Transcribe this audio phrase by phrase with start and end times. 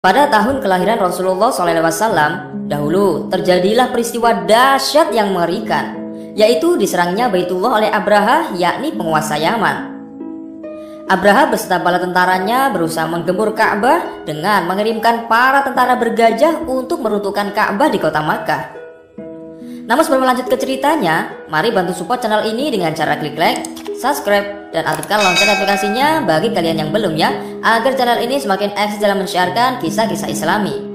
[0.00, 5.92] Pada tahun kelahiran Rasulullah SAW, dahulu terjadilah peristiwa dahsyat yang mengerikan,
[6.32, 9.92] yaitu diserangnya Baitullah oleh Abraha, yakni penguasa Yaman.
[11.04, 17.92] Abraha beserta bala tentaranya berusaha menggembur Ka'bah dengan mengirimkan para tentara bergajah untuk meruntuhkan Ka'bah
[17.92, 18.79] di kota Makkah.
[19.90, 23.66] Namun sebelum lanjut ke ceritanya, mari bantu support channel ini dengan cara klik like,
[23.98, 27.34] subscribe, dan aktifkan lonceng notifikasinya bagi kalian yang belum ya
[27.66, 30.90] agar channel ini semakin eksis dalam mensiarkan kisah-kisah islami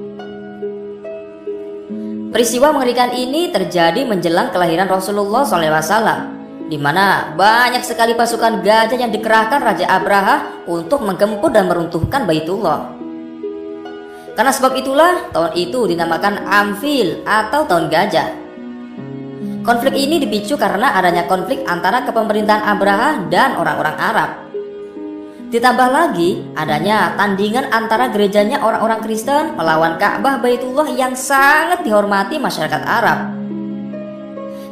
[2.36, 6.36] peristiwa mengerikan ini terjadi menjelang kelahiran Rasulullah SAW
[6.67, 12.91] di mana banyak sekali pasukan gajah yang dikerahkan Raja Abraha untuk menggempur dan meruntuhkan Baitullah.
[14.36, 18.45] Karena sebab itulah tahun itu dinamakan Amfil atau tahun gajah.
[19.66, 24.30] Konflik ini dipicu karena adanya konflik antara kepemerintahan Abraha dan orang-orang Arab.
[25.50, 32.82] Ditambah lagi adanya tandingan antara gerejanya orang-orang Kristen melawan Ka'bah Baitullah yang sangat dihormati masyarakat
[32.86, 33.34] Arab.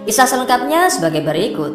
[0.05, 1.73] Kisah selengkapnya sebagai berikut.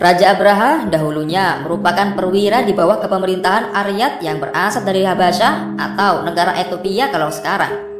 [0.00, 6.56] Raja Abraha dahulunya merupakan perwira di bawah kepemerintahan Aryat yang berasal dari Habasyah atau negara
[6.56, 7.91] Ethiopia kalau sekarang.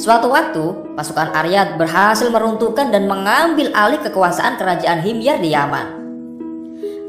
[0.00, 6.00] Suatu waktu, pasukan Aryat berhasil meruntuhkan dan mengambil alih kekuasaan kerajaan Himyar di Yaman.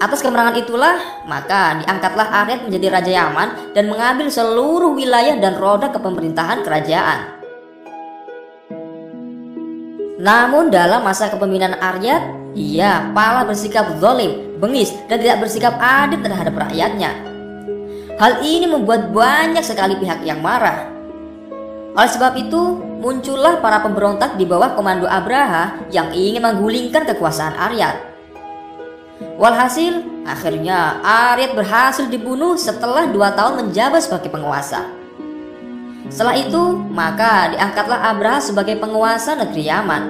[0.03, 5.87] Atas kemenangan itulah, maka diangkatlah Aryat menjadi Raja Yaman dan mengambil seluruh wilayah dan roda
[5.87, 7.19] kepemerintahan kerajaan.
[10.19, 16.59] Namun dalam masa kepemimpinan Aryat, ia malah bersikap zolim, bengis, dan tidak bersikap adil terhadap
[16.67, 17.15] rakyatnya.
[18.19, 20.90] Hal ini membuat banyak sekali pihak yang marah
[21.91, 27.99] oleh sebab itu, muncullah para pemberontak di bawah komando Abraha yang ingin menggulingkan kekuasaan Aryat.
[29.35, 34.87] Walhasil, akhirnya Aryat berhasil dibunuh setelah dua tahun menjabat sebagai penguasa.
[36.07, 40.03] Setelah itu, maka diangkatlah Abraha sebagai penguasa negeri Yaman.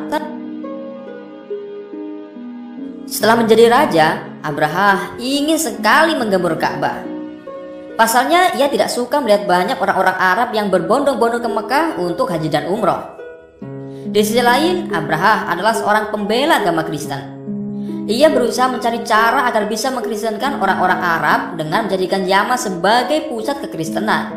[3.09, 4.07] Setelah menjadi raja,
[4.45, 7.10] Abraha ingin sekali menggembur Ka'bah.
[8.01, 12.65] Pasalnya ia tidak suka melihat banyak orang-orang Arab yang berbondong-bondong ke Mekah untuk haji dan
[12.65, 12.97] umroh.
[14.09, 17.21] Di sisi lain, Abraha adalah seorang pembela agama Kristen.
[18.09, 24.33] Ia berusaha mencari cara agar bisa mengkristenkan orang-orang Arab dengan menjadikan Yaman sebagai pusat kekristenan.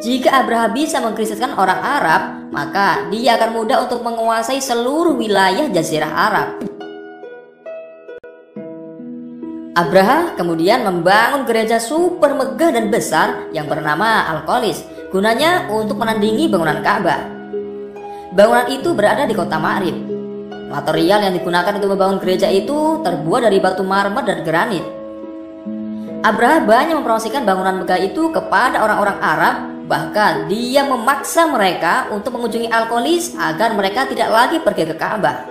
[0.00, 6.08] Jika Abraha bisa mengkristenkan orang Arab, maka dia akan mudah untuk menguasai seluruh wilayah Jazirah
[6.08, 6.69] Arab.
[9.80, 16.84] Abraha kemudian membangun gereja super megah dan besar yang bernama Al-Qolis, gunanya untuk menandingi bangunan
[16.84, 17.24] Ka'bah.
[18.36, 19.96] Bangunan itu berada di kota Ma'rib.
[20.68, 24.84] Material yang digunakan untuk membangun gereja itu terbuat dari batu marmer dan granit.
[26.28, 29.56] Abraha banyak mempromosikan bangunan megah itu kepada orang-orang Arab,
[29.88, 35.49] bahkan dia memaksa mereka untuk mengunjungi Al-Qolis agar mereka tidak lagi pergi ke Ka'bah.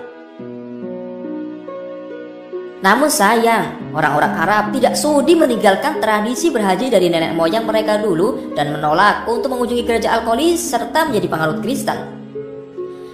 [2.79, 8.71] Namun sayang, orang-orang Arab tidak sudi meninggalkan tradisi berhaji dari nenek moyang mereka dulu dan
[8.71, 11.99] menolak untuk mengunjungi gereja Al-Qolis serta menjadi pengalut Kristen.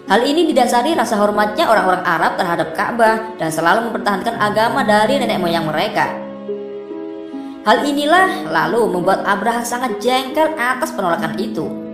[0.05, 5.41] Hal ini didasari rasa hormatnya orang-orang Arab terhadap Ka'bah dan selalu mempertahankan agama dari nenek
[5.41, 6.13] moyang mereka.
[7.65, 11.84] Hal inilah lalu membuat Abraha sangat jengkel atas penolakan itu.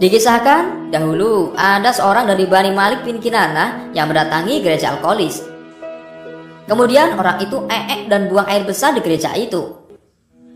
[0.00, 5.44] Dikisahkan, dahulu ada seorang dari Bani Malik bin Kinana yang mendatangi gereja Alkolis.
[6.64, 9.76] Kemudian orang itu eek dan buang air besar di gereja itu.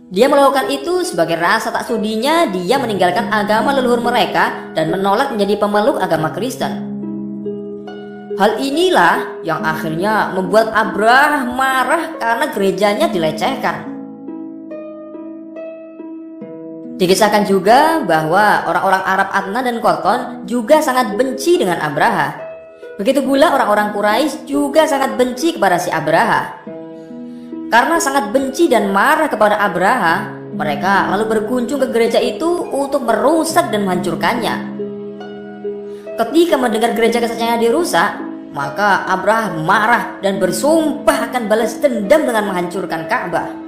[0.09, 5.61] Dia melakukan itu sebagai rasa tak sudinya dia meninggalkan agama leluhur mereka dan menolak menjadi
[5.61, 6.97] pemeluk agama Kristen.
[8.41, 13.94] Hal inilah yang akhirnya membuat Abrah marah karena gerejanya dilecehkan.
[16.95, 22.39] Dikisahkan juga bahwa orang-orang Arab Adnan dan Koton juga sangat benci dengan Abraha.
[22.95, 26.63] Begitu pula orang-orang Quraisy juga sangat benci kepada si Abraha.
[27.67, 33.75] Karena sangat benci dan marah kepada Abraha, mereka lalu berkunjung ke gereja itu untuk merusak
[33.75, 34.55] dan menghancurkannya.
[36.15, 38.11] Ketika mendengar gereja kesayangannya dirusak,
[38.55, 43.64] maka Abraha marah dan bersumpah akan balas dendam dengan menghancurkan Ka'bah.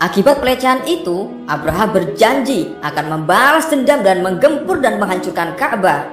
[0.00, 6.08] Akibat pelecehan itu, Abraham berjanji akan membalas dendam dan menggempur dan menghancurkan Ka'bah.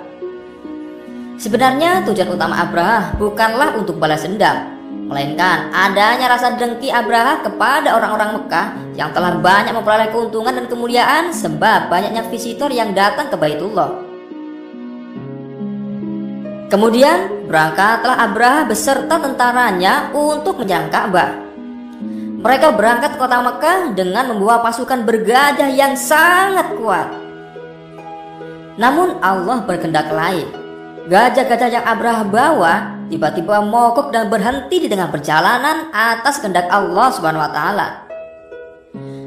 [1.39, 4.75] Sebenarnya tujuan utama Abraham bukanlah untuk balas dendam,
[5.07, 8.67] melainkan adanya rasa dengki Abraham kepada orang-orang Mekah
[8.99, 14.03] yang telah banyak memperoleh keuntungan dan kemuliaan sebab banyaknya visitor yang datang ke Baitullah.
[16.67, 21.46] Kemudian berangkatlah Abraha beserta tentaranya untuk menyerang Ka'bah.
[22.47, 27.11] Mereka berangkat ke kota Mekah dengan membawa pasukan bergajah yang sangat kuat.
[28.79, 30.47] Namun Allah berkehendak lain.
[31.11, 37.43] Gajah-gajah yang Abraha bawa tiba-tiba mogok dan berhenti di tengah perjalanan atas kehendak Allah Subhanahu
[37.43, 37.87] wa taala.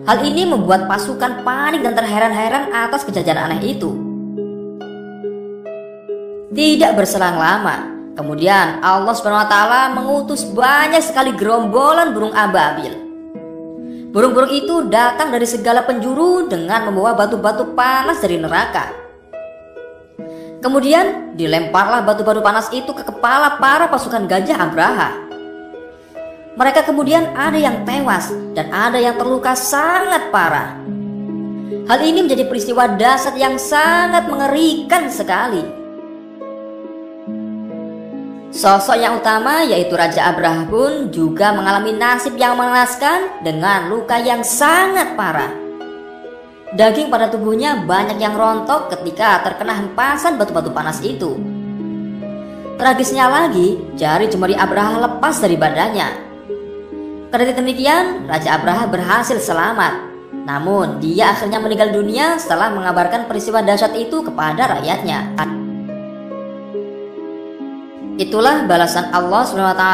[0.08, 4.00] Hal ini membuat pasukan panik dan terheran-heran atas kejadian aneh itu.
[6.56, 7.84] Tidak berselang lama,
[8.16, 9.56] kemudian Allah SWT
[9.92, 13.09] mengutus banyak sekali gerombolan burung ababil.
[14.10, 18.90] Burung-burung itu datang dari segala penjuru dengan membawa batu-batu panas dari neraka.
[20.58, 25.10] Kemudian dilemparlah batu-batu panas itu ke kepala para pasukan gajah Abraha.
[26.58, 30.74] Mereka kemudian ada yang tewas dan ada yang terluka sangat parah.
[31.86, 35.79] Hal ini menjadi peristiwa dasar yang sangat mengerikan sekali.
[38.50, 44.42] Sosok yang utama yaitu Raja Abraha pun juga mengalami nasib yang mengenaskan dengan luka yang
[44.42, 45.54] sangat parah.
[46.74, 51.38] Daging pada tubuhnya banyak yang rontok ketika terkena hempasan batu-batu panas itu.
[52.74, 56.08] Tragisnya lagi, jari jemari Abraha lepas dari badannya.
[57.30, 60.10] Karena demikian, Raja Abraha berhasil selamat.
[60.42, 65.38] Namun, dia akhirnya meninggal dunia setelah mengabarkan peristiwa dahsyat itu kepada rakyatnya.
[68.20, 69.84] Itulah balasan Allah SWT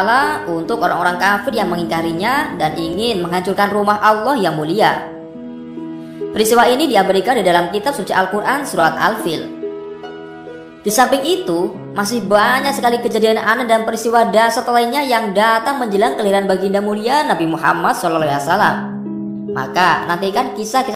[0.50, 5.14] untuk orang-orang kafir yang mengingkarinya dan ingin menghancurkan rumah Allah yang mulia.
[6.34, 9.46] Peristiwa ini diabadikan di dalam kitab suci Al-Quran surat Al-Fil.
[10.82, 16.18] Di samping itu, masih banyak sekali kejadian aneh dan peristiwa dasar lainnya yang datang menjelang
[16.18, 18.26] kelahiran baginda mulia Nabi Muhammad SAW.
[19.54, 20.94] Maka nantikan kisah-kisah